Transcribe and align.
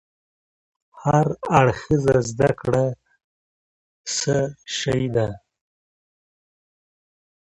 هر 1.03 1.27
اړخيزه 1.59 2.17
زده 2.29 2.49
کړه 2.59 2.85
څه 4.17 4.37
شی 4.77 5.03
ده؟ 5.15 5.27